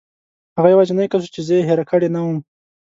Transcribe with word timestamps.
هغه 0.57 0.69
یوازینی 0.69 1.07
کس 1.11 1.21
و 1.23 1.31
چې 1.35 1.41
زه 1.47 1.53
یې 1.57 1.67
هېره 1.67 1.85
کړې 1.91 2.07
نه 2.15 2.21
وم. 2.23 2.37